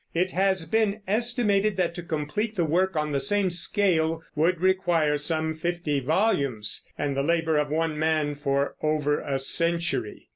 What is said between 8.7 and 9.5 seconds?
over a